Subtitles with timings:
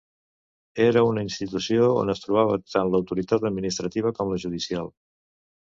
[0.85, 4.93] Era una institució on es trobava tant l'autoritat administrativa com la judicial.